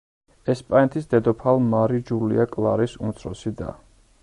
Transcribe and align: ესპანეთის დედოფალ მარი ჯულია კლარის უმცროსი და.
ესპანეთის 0.53 1.05
დედოფალ 1.11 1.61
მარი 1.73 2.01
ჯულია 2.09 2.49
კლარის 2.55 2.99
უმცროსი 3.09 3.57
და. 3.61 3.71